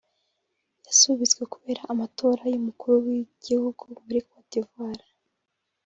yasubitswe 0.85 1.43
kubera 1.53 1.81
amatora 1.93 2.43
y’Umukuru 2.53 2.95
w’Igihugu 3.05 3.83
muri 4.05 4.19
Côte 4.29 4.51
d’Ivoire 4.61 5.05